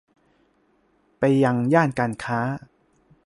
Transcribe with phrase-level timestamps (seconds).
[1.19, 2.39] ไปยังย่านการค้า